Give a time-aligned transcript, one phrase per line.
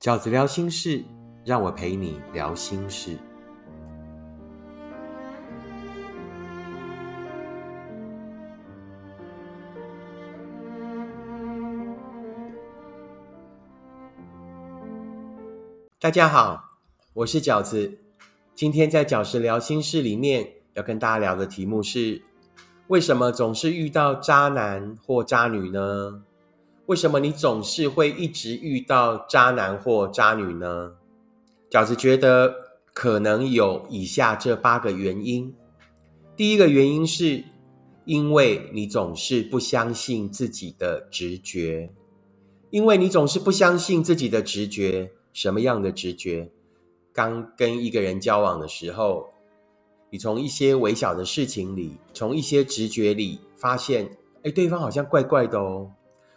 [0.00, 1.04] 饺子聊心事，
[1.44, 3.18] 让我陪你聊心事。
[15.98, 16.70] 大家好，
[17.12, 17.98] 我是饺子。
[18.54, 22.22] 今天在饺子聊心事里面，要跟大家聊的题目是：
[22.86, 26.22] 为什么总是遇到渣男或渣女呢？
[26.90, 30.90] 为什么你总是会一直遇到渣男或渣女呢？
[31.70, 32.52] 饺子觉得
[32.92, 35.54] 可能有以下这八个原因。
[36.34, 37.44] 第一个原因是，
[38.06, 41.92] 因为你总是不相信自己的直觉，
[42.70, 45.12] 因为你总是不相信自己的直觉。
[45.32, 46.50] 什么样的直觉？
[47.12, 49.28] 刚跟一个人交往的时候，
[50.10, 54.10] 你从一些微小的事情里，从一些直觉里发现，
[54.42, 55.88] 哎，对方好像怪怪的哦。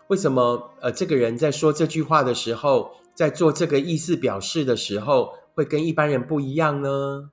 [0.08, 0.72] 为什么？
[0.82, 7.32] 呃，这个人在说这句话的时候，在做这个意思表示的时候，会跟一般人不一样呢？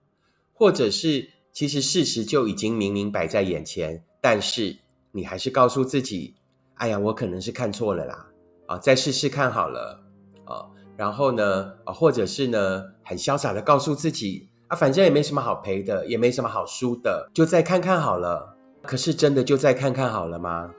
[0.54, 4.76] 或者是，其实事实就已经明明摆在眼前，但是
[5.12, 6.36] 你还是告诉自己
[6.76, 8.26] ：“哎呀，我可能是看错了啦，
[8.66, 10.00] 啊，再试试看好了，
[10.44, 10.64] 啊，
[10.96, 18.56] 然后呢，啊，或者是呢，很潇洒的告诉自己：啊，反正也没什么好赔的，也没什么好输的，就再看看好了。
[18.82, 20.70] 可是真的就再看看好了吗？”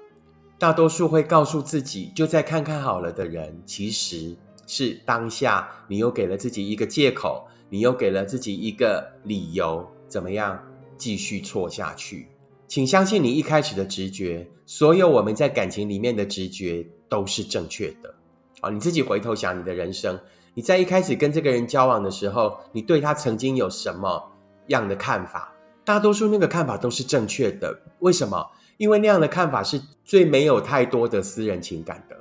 [0.62, 10.64] 大多数会告诉自己就再看看好了的人，其实是当下你又给了自己一个借口，你又给了自己一个理由，怎么样
[11.00, 12.28] 继续错下去？
[12.68, 18.14] 请相信你一开始的直觉，所有我们在感情里面的直觉都是正确的。
[18.60, 20.20] 啊，你自己回头想你的人生，
[20.54, 24.32] 你在一开始跟这个人交往的时候，你对他曾经有什么
[24.68, 25.52] 样的看法？
[25.84, 28.46] 大多数那个看法都是正确的，为什么？
[28.82, 32.18] 因为那样的看法是最没有太多的私人情感的。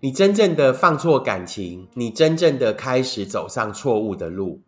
[0.00, 4.62] 你真正的放错感情，你真正的开始走上错误的路，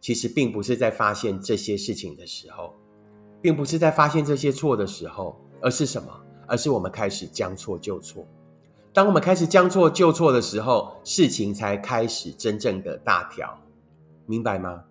[0.00, 2.72] 其实并不是在发现这些事情的时候，
[3.42, 6.08] 并不是在发现这些错的时候，而是什么？
[6.46, 8.24] 而是我们开始将错就错。
[8.92, 13.60] 当我们开始将错就错的时候，事情才开始真正的大条，
[14.24, 14.84] 明白吗？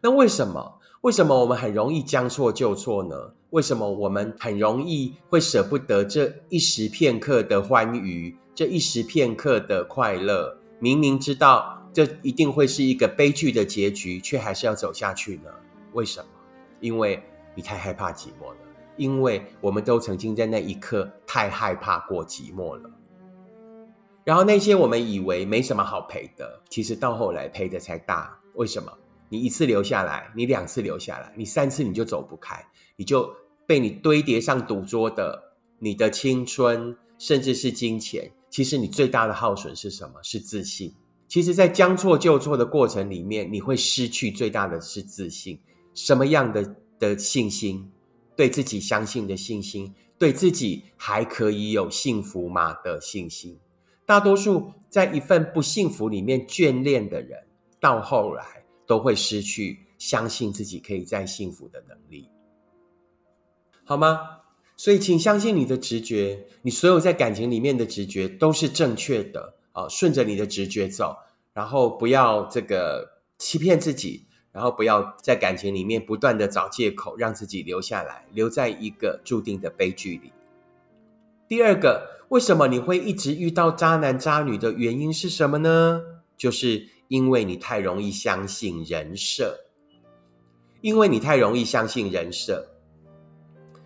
[0.00, 0.78] 那为什么？
[1.04, 3.14] 为什么我们很容易将错就错呢？
[3.50, 10.56] 为什么我们很容易会舍不得这一时片刻的欢愉，这一时片刻的快乐？
[10.78, 15.50] 明明知道这一定会是一个悲剧的结局，却还是要走下去呢？
[15.92, 16.26] 为什么？
[16.80, 17.22] 因为
[17.54, 18.56] 你太害怕寂寞了。
[18.96, 22.90] 因为我们都曾经在那一刻太害怕过寂寞了。
[24.24, 28.34] 然后那些我们以为没什么好赔的，其实到后来赔的才大。
[28.54, 28.90] 为什么？
[29.28, 32.64] 你一次留下来，你两次留下来，你三次你就走不开，
[32.96, 33.34] 你就。
[33.66, 35.42] 被你堆叠上赌桌的，
[35.78, 40.22] 你的青春，甚至是金钱，其实你最大的耗损是什么？
[40.22, 40.94] 是自信。
[41.28, 45.58] 其实，在将错就错的过程里面，你会失去最大的是自信。
[45.94, 47.90] 什么样的的信心？
[48.36, 53.58] 对自己相信的信心，对自己还可以有幸福吗的信心？
[54.04, 57.42] 大多数在一份不幸福里面眷恋的人，
[57.80, 58.44] 到后来
[58.86, 62.28] 都会失去相信自己可以再幸福的能力。
[63.84, 64.40] 好吗？
[64.76, 69.88] 所以，请相信你的直觉，你所有在感情里面的直觉都是正确的啊！
[69.88, 71.16] 顺着你的直觉走，
[71.52, 80.32] 然后不要这个欺骗自己，然后不要在感情里面不断的找借口让自己留下来，留在一个注定的悲剧里。
[81.46, 86.02] 第二个，为什么你会一直遇到渣男渣女的原因是什么呢？
[86.36, 89.58] 就是因为你太容易相信人设，
[90.80, 92.66] 因为你太容易相信人设。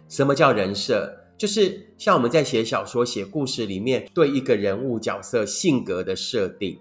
[0.08, 1.14] 什么叫人设？
[1.36, 6.76] 就是像我们在写小说、写故事里面，对一个人物角色性格的设定，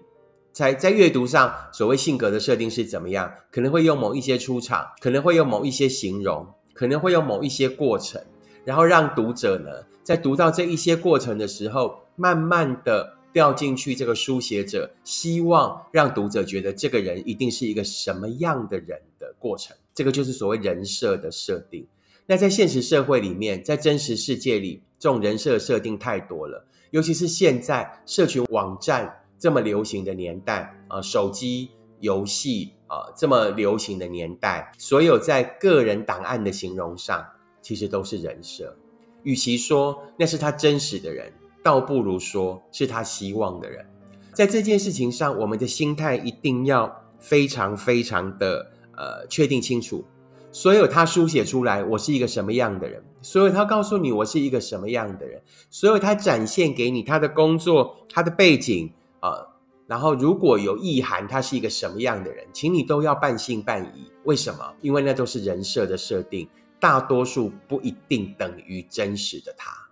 [0.52, 3.32] 在在阅读上，所谓性格的设定是怎么样？
[3.52, 8.20] 可能会用某一些出场，可能会用某一些形容，可能会用某一些过程，
[8.64, 9.70] 然后让读者呢，
[10.02, 13.94] 在读到这一些过程的时候，慢慢的掉进去。
[13.94, 21.86] 这个书写者希望让读者觉得这个人一定是一个什么样的人的过程，这个就是所谓人设的设定。
[22.26, 26.66] 那在现实社会里面，在真实世界里，这种人设设定太多了。
[26.90, 31.70] 尤其是现在社群网站这么流行的年代啊，手机
[32.00, 37.26] 游戏啊这么流行的年代，所有在个人档案的形容上，
[37.62, 38.76] 其实都是人设。
[39.22, 41.32] 与其说那是他真实的人，
[41.68, 43.84] 倒不如说是他希望的人。
[44.32, 50.02] 在这件事情上，我们的心态一定要非常非常的呃确定清楚。
[50.50, 53.04] 所有他书写出来，我是一个什么样的人？
[53.20, 55.42] 所有他告诉你，我是一个什么样的人？
[55.68, 58.90] 所有他展现给你他的工作、他的背景
[59.20, 59.46] 啊，
[59.86, 64.10] 然后如果有意涵，他是一个什么样的人，请你都要半信半疑。
[64.24, 64.72] 为什么？
[64.80, 66.48] 因为那都是人设的设定，
[66.80, 69.87] 大多数不一定等于真实的他。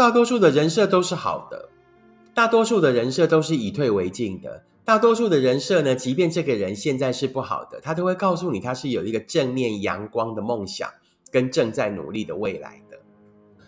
[0.00, 1.68] 大多数的人设都是好的，
[2.32, 4.62] 大多数的人设都是以退为进的。
[4.82, 10.88] 大多数的人设呢，即便这个人现在是不好的，他都会告诉你他是有一个正面阳光的梦想
[11.30, 12.96] 跟正在努力的未来的。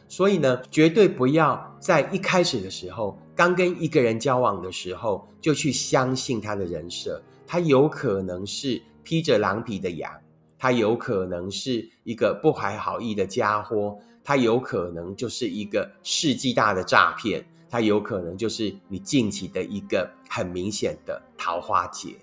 [0.09, 7.23] 所以呢，绝对不要在一开始的时候，刚跟一个人交往的时候，就去相信他的人设。
[7.47, 10.11] 他有可能是披着狼皮的羊，
[10.59, 17.45] 他有可能是一个不怀好意的家伙，他有可能就是一个世纪大的诈骗。
[17.73, 22.15] 它有可能就是你近期的一个很明显的桃花劫，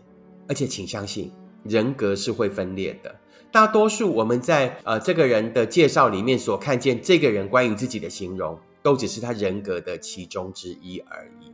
[0.48, 1.32] 而且请相信，
[1.64, 3.16] 人格是会分裂的。
[3.52, 11.52] 大多数我们在呃这个人的介绍里面所看见，这个人关于自己的形容，都只是他人格的其中之一而已，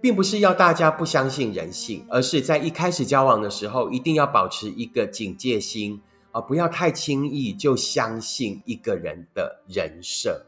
[0.00, 6.00] 并不是要大家不相信人性，而是在一开始交往的时候，一定要保持一个警戒心
[6.36, 10.44] 啊，不要太轻易就相信一个人的人设。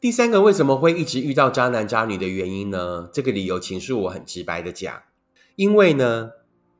[0.00, 3.10] 第三个为什么会一直遇到渣男渣女的原因呢？
[3.12, 5.02] 这个理由，请恕我很直白的讲，
[5.56, 6.30] 因为呢，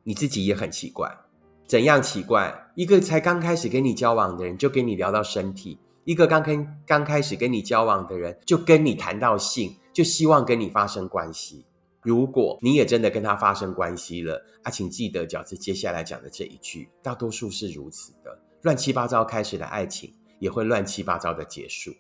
[0.05, 1.19] 你自己也很奇怪。
[1.67, 2.71] 怎样奇怪？
[2.77, 11.65] 一个才刚开始跟你交往的人就跟你聊到身体，一个刚跟刚开始跟你交往的人就跟你谈到性，就希望跟你发生关系。
[12.03, 21.93] 如果你也真的跟他发生关系了，啊，请记得饺子接下来讲的这一句，大多数是如此的，乱七八糟开始的爱情也会乱七八糟的结束。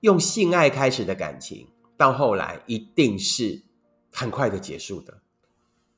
[0.00, 3.62] 用性爱开始的感情，到后来一定是
[4.12, 5.22] 很快的结束的。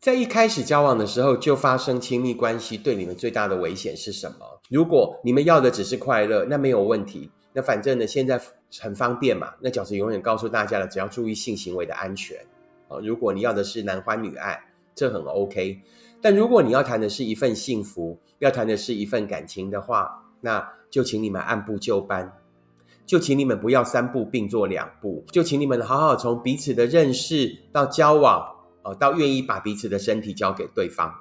[0.00, 4.60] 在一开始交往的时候就发生亲密关系，对你们最大的危险是什么？
[4.68, 7.30] 如果你们要的只是快乐，那没有问题。
[7.52, 8.40] 那反正呢，现在
[8.78, 9.54] 很方便嘛。
[9.60, 12.38] 那饺子永远告诉大家了，只要注意性行为的安全
[12.88, 12.98] 啊。
[13.02, 14.64] 如果你要的是男欢女爱，
[14.94, 15.80] 这很 OK。
[16.20, 22.32] 但如果你要谈的是一份幸福，要谈的是一份感情的话，那就请你们按部就班。
[23.06, 28.46] 就请你们不要三步并作两步，就请你们好好从彼此的认识到交往，
[28.82, 31.14] 呃，到愿意把彼此的身体交给对方。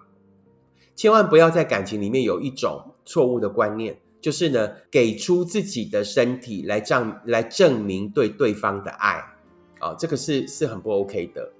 [0.98, 9.24] 千万不要在感情里面有一种错误的观念，就是呢，给出自己的身体来证来证明对对方的爱，
[9.80, 11.54] 啊，这个是是很不 OK 的。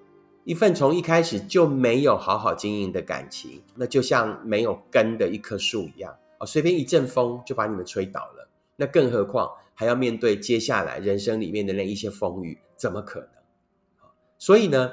[0.48, 8.50] 一份从一开始就没有好好经营的感情，那就像没有根的一棵树一样，啊，随便一阵风就把你们吹倒了。
[8.78, 9.50] 那更何况。
[9.80, 13.30] 还要面对接下来人生里面的那一些风雨，怎么可能？
[14.40, 14.92] 所以呢，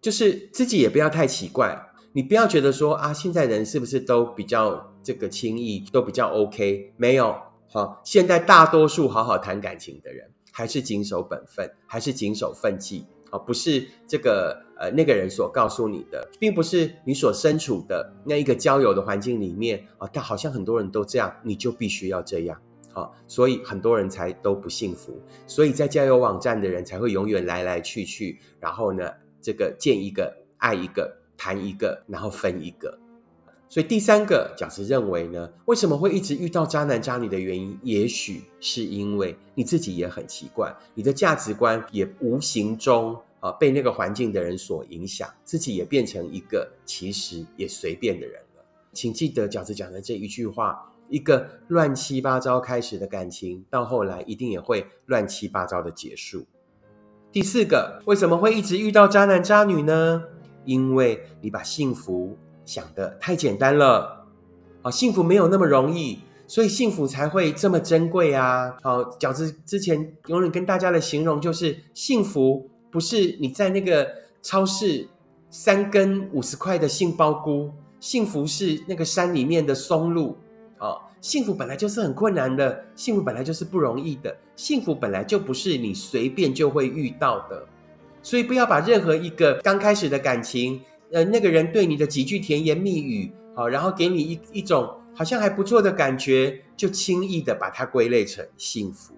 [0.00, 1.80] 就是自己也不要太奇怪，
[2.14, 6.92] 你不要觉得说啊，现在人是不是都比较这个轻易，都比较 OK？
[6.96, 7.32] 没有，
[7.68, 22.60] 好，现在大多数好好谈感情的人，还是谨守本分，还是谨守分际啊，不是这个呃那个人所告诉你的，并不是你所身处的那一个交友的环境里面啊，但好像很多人都这样，你就必须要这样。
[23.28, 29.08] 所以很多人才都不幸福，所以在交友网站的人才会永远来来去去，然后呢，
[29.40, 32.98] 这个见一个爱一个，谈一个，然后分一个。
[33.68, 48.64] 所以第三个讲师认为呢，为什么会一直遇到渣男渣女的原因，也许是因为你自己也很奇怪，你的价值观也无形中啊被那个环境的人所影响，自己也变成一个其实也随便的人了。
[48.92, 50.84] 请记得饺子讲的这一句话。
[51.10, 56.44] 一个乱七八糟开始的感情，到后来一定也会乱七八糟的结束。
[57.32, 60.22] 第四个，为什么会一直遇到渣男渣女呢？
[60.66, 62.36] 因为你把幸福
[62.68, 64.26] 想的太简单了。
[64.82, 68.76] 啊，幸福没有那么容易，所以幸福才会这么珍贵啊！
[68.82, 74.06] 好，饺子之前永远跟大家的形容就是，幸福不是你在那个
[74.42, 75.08] 超市
[75.48, 80.36] 三根五十块的杏鲍菇，幸福是那个山里面的松露。
[80.78, 87.66] 哦，幸福本来就是很困难的，幸福本来就是不容易的，幸福本来就不是你随便就会遇到的，
[88.22, 90.80] 所以不要把任何一个刚开始的感情，
[91.12, 99.14] 呃，那个人对你的几句甜言蜜语，好，然后给你一一种好像还不错的感觉，就轻易的把它归类成幸福。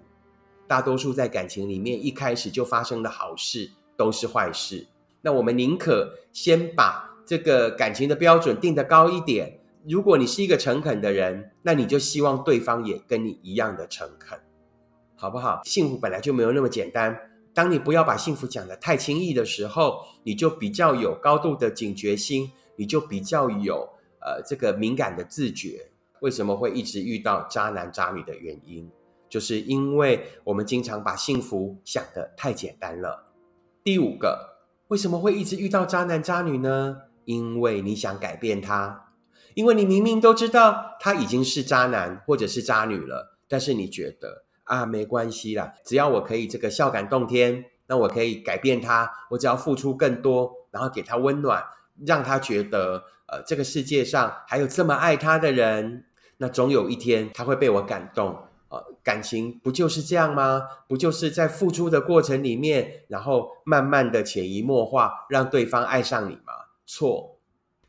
[0.68, 4.86] 大多数在感情里面一开始就发生的好事都是坏事，
[5.22, 9.58] 那我们宁可先把这个感情的标准定得高一点。
[9.88, 14.38] 如果你是一个诚恳的人，那你就希望对方也跟你一样的诚恳，
[15.16, 15.60] 好不好？
[15.64, 17.18] 幸福本来就没有那么简单。
[17.52, 23.88] 当你不要把幸福讲的太轻易的时候，你就比较有高度的警觉心，你就比较有
[24.20, 25.90] 呃这个敏感的自觉。
[26.20, 28.90] 为什么会一直遇到渣男渣女的原因，
[29.28, 33.32] 就是因为我们经常把幸福想的太简单了。
[33.82, 36.98] 第五个，为什么会一直遇到渣男渣女呢？
[37.24, 39.12] 因为你想改变他，
[39.54, 51.64] 因为你明明都知道他已经是渣男或者是渣女了，但是你觉得啊，没关系啦，只要我可以这个孝感动天，那我可以改变他，我只要付出更多，然后给他温暖，
[52.06, 56.04] 让他觉得呃，这个世界上还有这么爱他的人，
[56.36, 58.44] 那总有一天他会被我感动。
[58.68, 60.62] 呃，感情不就是这样吗？
[60.86, 66.52] 不就是在付出的过程里面，然后慢慢的潜移默化，让对方爱上你吗？
[66.86, 67.40] 错，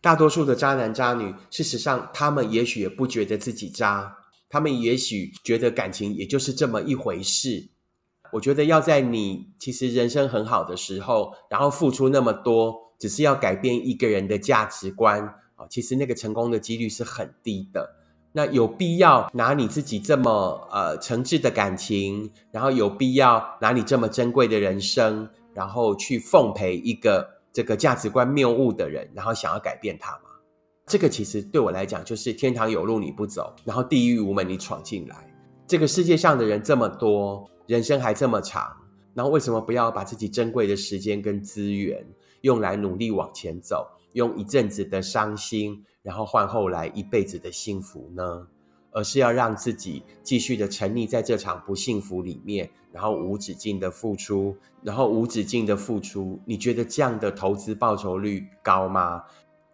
[0.01, 4.17] 大多数的渣男渣女，事实上他们也许也不觉得自己渣，
[4.51, 7.69] 他们也许觉得感情也就是这么一回事。
[8.33, 17.95] 我觉得要在你其实人生很好的时候，然后付出那么多，只是要改变一个人的价值观啊，其实那个成功的几率是很低的。
[18.33, 30.30] 那有必要拿你自己这么呃诚挚的感情，然后有必要拿你这么珍贵的人生，然后去奉陪一个这个价值观谬误的人，然后想要改变他吗？
[30.91, 35.33] 这个其实对我来讲，就是天堂有路你不走，然后地狱无门你闯进来。
[35.65, 38.69] 这个世界上的人这么多，人生还这么长，
[39.13, 42.05] 然后为什么不要把自己珍贵的时间跟资源
[42.41, 45.81] 用来努力往前走，用一阵子的伤心？
[46.03, 48.45] 然后换后来一辈子的幸福呢？
[48.91, 56.37] 而是要让自己继续的沉溺在这场不幸福里面，然后无止境的付出，然后无止境的付出。
[56.43, 59.23] 你觉得这样的投资报酬率高吗？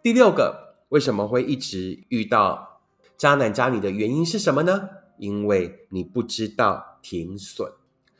[0.00, 2.80] 第六个，为什么会一直遇到
[3.16, 4.88] 渣男渣女的原因是什么呢？
[5.18, 7.70] 因为你不知道停损，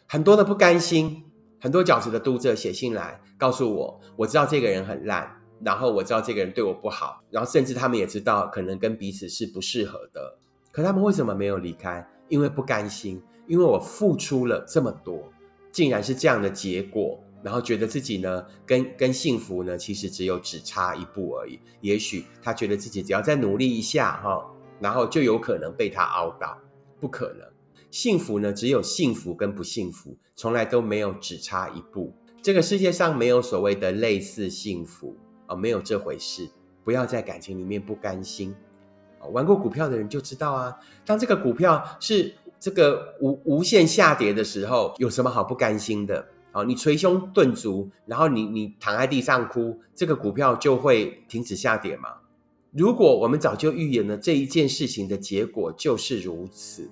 [0.06, 1.25] 很多的不甘心，
[1.60, 5.34] 很多饺子的读者写信来告诉我，我知道这个人很烂。
[5.60, 10.38] 然后我知道这个人对我不好，然后甚至他们也知道可能跟彼此是不适合的，
[10.70, 12.08] 可他们为什么没有离开？
[12.28, 15.32] 因为不甘心，因为我付出了这么多，
[15.72, 21.59] 竟然是这样的结果，然后觉得自己呢，跟跟幸福呢，其实只有只差一步而已。
[21.80, 24.45] 也许他觉得自己只要再努力一下哈，
[24.80, 26.59] 然后就有可能被他熬到，
[27.00, 27.47] 不可能。
[27.90, 32.12] 幸福呢，只有幸福跟不幸福，从来都没有只差一步。
[32.42, 35.16] 这个世界上没有所谓的类似幸福。
[35.47, 36.47] 啊，没有这回事！
[36.85, 38.54] 不要在感情里面不甘心。
[39.33, 46.28] 玩过股票的人就知道啊，当这个股票是这个无无限下跌的时候，有什么好不甘心的？
[46.52, 52.09] 啊，你捶胸顿足，然后你你躺在地上哭，这个股票就会停止下跌吗？
[52.73, 56.90] 如果我们早就预言了这一件事情的结果就是如此，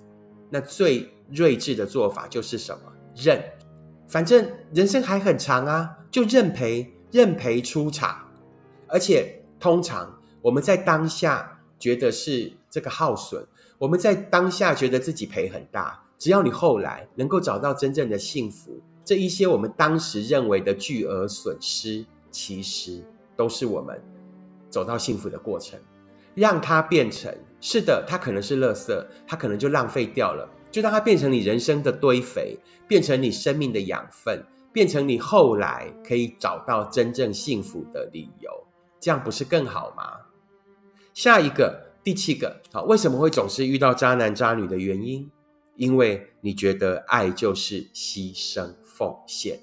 [0.49, 2.91] 那最睿智的做法就是什么？
[3.15, 3.43] 认，
[4.07, 8.27] 反正人生还很长啊，就认赔，认赔出场。
[8.87, 13.45] 而且，通常我们在当下觉得是这个耗损，
[13.77, 16.03] 我们在当下觉得自己赔很大。
[16.17, 23.01] 只要你后来能够找到真正的幸福，这一些我们当时认为的巨额损失，其实
[23.37, 23.97] 都是我们
[24.69, 25.79] 走到幸福的过程。
[26.35, 28.93] 让它变成是的，它可能是垃圾，
[29.25, 38.51] 它可能就浪费掉了，就让它变成你人生的堆肥，变成你生命的养分，变成你后来可以找到真正幸福的理由。
[38.99, 40.03] 这样不是更好吗？
[41.13, 45.31] 下一个第七个，好，为什么会总是遇到渣男渣女的原因？
[45.77, 49.59] 因为你觉得爱就是牺牲奉献，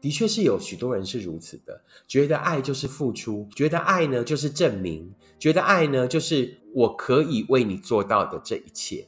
[0.00, 9.06] 的确是有许多人是如此的，觉得爱就是付出，觉得爱呢就是证明，觉得爱呢就是我可以为你做到的这一切，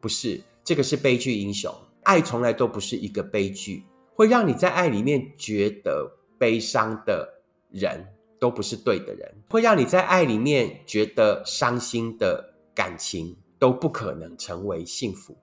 [0.00, 1.72] 不是这个是悲剧英雄，
[2.02, 3.84] 爱从来都不是一个悲剧，
[4.14, 8.04] 会让你在爱里面觉得悲伤的人。
[8.42, 15.36] 都不是对的人，会让你在爱里面觉得伤心的感情都不可能成为幸福。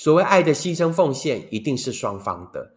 [0.00, 2.72] 所谓爱的牺牲奉献，一定是双方的。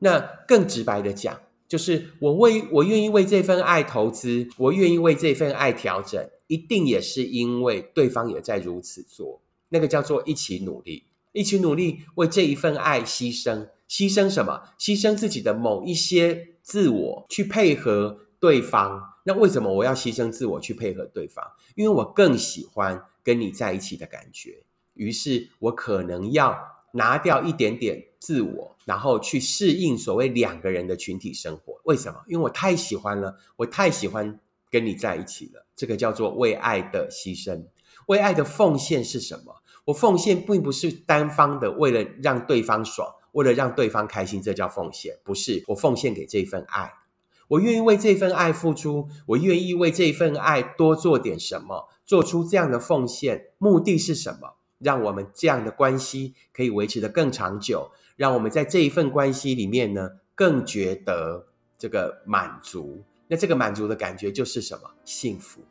[0.00, 9.40] 那更直白的讲，就是我为我愿意为这份爱投资，我愿意为这份爱调整，一定也是因为对方也在如此做。
[9.68, 14.60] 那个叫做一起努力，一起努力为这一份爱牺牲，牺牲什么？
[14.76, 18.18] 牺牲自己的某一些自我去配合。
[18.40, 21.42] 对方，那为什么我要牺牲自我去配合对方？
[21.76, 24.64] 因为我更喜欢跟你在一起的感觉，
[24.94, 26.56] 于是我可能要
[26.92, 31.80] 拿掉一点点自我，然后去适应所谓两个人的群体生活。
[31.84, 32.22] 为什么？
[32.26, 35.66] 因为我太喜欢了，我太喜欢跟你在一起了。
[35.76, 37.64] 这个叫做为爱的牺牲，
[38.06, 39.56] 为爱的奉献是什么？
[39.86, 46.92] 我奉献并不是单方的，为了让对方爽，为了让对方开心，这叫奉献，不是我奉献给这份爱。
[47.48, 53.48] 我愿意为这份爱付出，我愿意为这份爱多做点什么，做出这样的奉献。
[53.58, 54.54] 目的是什么？
[54.84, 63.02] 让我们这样的关系可以维持的更长久，让我们在这一份关系里面呢，更觉得这个满足。
[63.26, 64.90] 那这个满足的感觉就是什么？
[65.04, 65.62] 幸福，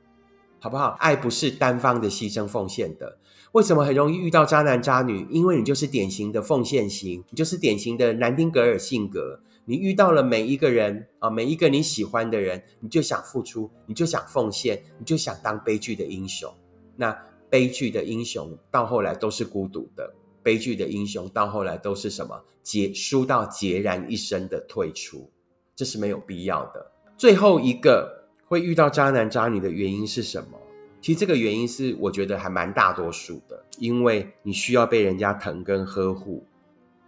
[0.60, 0.98] 好不好？
[1.00, 3.20] 爱不是单方的牺牲奉献的。
[3.51, 5.27] 为什么很容易遇到渣男渣女？
[5.29, 9.39] 因为你就是典型的奉献型，你就是典型的南丁格尔性格。
[9.65, 16.51] 你遇到了每一个人啊，每一个你喜欢的人，你就想付出，你就想奉献，你就想当悲剧的英雄。
[16.96, 17.15] 那
[17.53, 22.43] 悲剧的英雄到后来都是孤独的，悲剧的英雄到后来都是什么？
[22.63, 25.29] 结输到孑然一身的退出，
[25.75, 26.91] 这是没有必要的。
[27.15, 30.60] 最后一个会遇到渣男渣女的原因是什么？
[31.00, 36.43] 其实这个原因是我觉得还蛮大多数的，因为你需要被人家疼跟呵护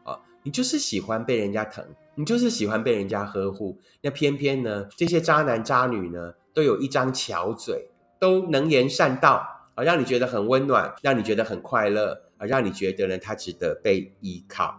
[0.03, 1.83] 啊，你就是喜欢被人家疼，
[2.13, 3.79] 你就是喜欢被人家呵护。
[3.99, 9.43] 那偏偏呢，这些渣男渣女呢，都有一张巧嘴，都能言善道
[9.75, 14.73] 啊，让你觉得很温暖，让你觉得很快乐啊，让你觉得呢，他值得被依靠。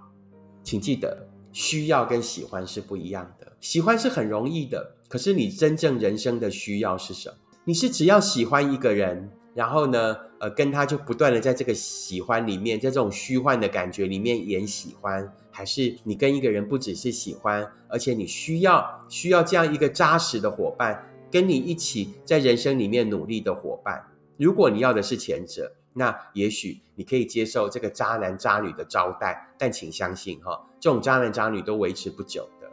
[0.65, 4.95] 请记得，需要跟喜欢是不一样的，喜欢是很容易的。
[5.09, 7.37] 可是你真正人生的需要是什么？
[7.65, 24.03] 你是只要喜欢一个人，然后呢，呃，跟他就不断的在这个喜欢里面，在这种虚幻的感觉里面演喜欢，还是你跟一个人不只是喜欢，而且你需要需要这样一个扎实的伙伴，跟你一起在人生里面努力的伙伴。
[24.37, 32.67] 如果你要的是前者，那也许你可以接受这个渣男渣女的招待，但请相信哈，这种渣男渣女都维持不久的。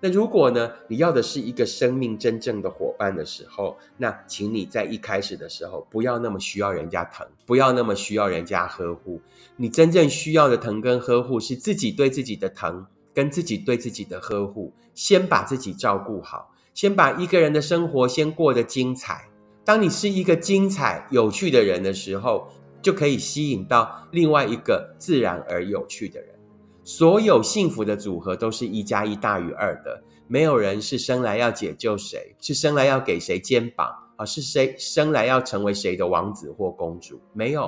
[0.00, 0.70] 那如果呢？
[0.86, 9.20] 你要的是一个生命真正的伙伴的时候，那请你在一开始的时候不要那么需要人家疼，不要那么需要人家呵护。
[9.56, 14.72] 你真正需要的疼跟呵护是自己对自己的疼，跟自己对自己的呵护。
[14.94, 19.27] 先把自己照顾好，先把一个人的生活先过得精彩。
[19.68, 22.48] 当你是一个精彩有趣的人的时候，
[22.80, 26.30] 就可以吸引到另外一个自然而有趣的人。
[26.82, 34.24] 所有幸福的组合都是一加一大于二的，没有人是生来要解救谁，是生来要给谁肩膀啊？
[34.24, 37.20] 是谁生来要成为谁的王子或公主？
[37.34, 37.64] 没有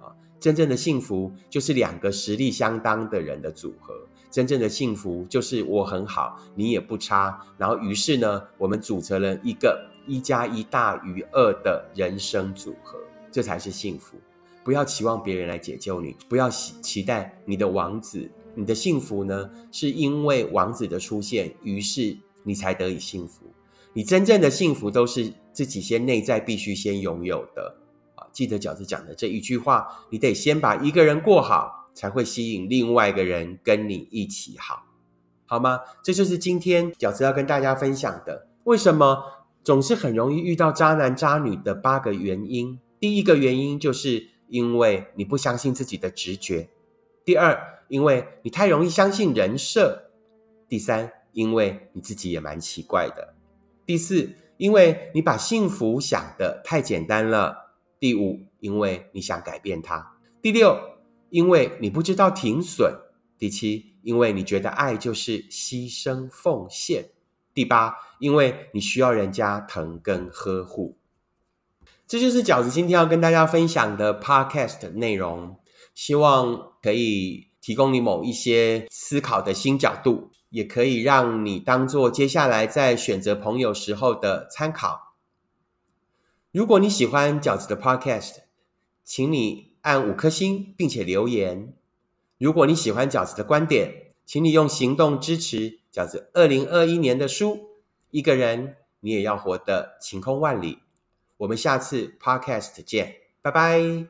[0.00, 0.08] 啊！
[0.40, 3.92] 真正的幸福就是两个实力相当的人的组合。
[4.30, 12.98] 真正的幸福就是我很好，你也不差，然后于是呢，我们组成了一个一加一大于二的人生组合，
[13.30, 14.16] 这才是幸福。
[14.62, 18.30] 不要期望别人来解救你，不要期期待你的王子。
[18.54, 23.46] 你的幸福呢，是因为王子的出现，于是你才得以幸福。
[23.92, 27.76] 你真正的幸福都是自己先内在必须先拥有的
[28.14, 28.26] 啊！
[28.32, 34.84] 记得饺子讲的这一句话，你得先把一个人过好，才会吸引另外一个人跟你一起好，
[35.46, 35.80] 好吗？
[36.02, 38.48] 这就是今天饺子要跟大家分享的。
[38.64, 39.22] 为什么
[39.64, 42.78] 总是很容易遇到渣男渣女的八个原因？
[43.00, 46.68] 第一个原因就是因为你不相信自己的直觉。
[47.24, 47.72] 第二。
[47.88, 50.10] 因为你太容易相信人设，
[50.66, 53.34] 第三，因为你自己也蛮奇怪的，
[53.84, 60.78] 第四，因为你把幸福想的太简单了，第五，因为你想改变它，第六，
[61.28, 62.90] 因为你不知道停损，
[63.38, 67.10] 第七，因为你觉得爱就是牺牲奉献，
[67.54, 70.98] 第八，因为你需要人家疼跟呵护。
[72.06, 75.58] 这就是饺子今天要跟大家分享的 Podcast 内容，
[75.94, 77.48] 希望可以。
[77.64, 85.14] 提供你某一些思考的新角度，也可以让你当做接下来在选择朋友时候的参考。
[86.52, 88.34] 如果你喜欢饺子的 Podcast，
[89.02, 91.74] 请你按五颗星并且留言。
[92.36, 97.68] 如果你喜欢饺子的观点，请你用行动支持叫做二零二一年的书。
[98.10, 100.80] 一个人，你也要活得晴空万里。
[101.36, 104.02] 我们下次 Podcast 见，拜拜。